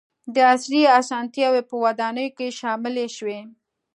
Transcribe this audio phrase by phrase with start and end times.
[0.51, 3.39] •عصري اسانتیاوې په ودانیو کې شاملې شوې.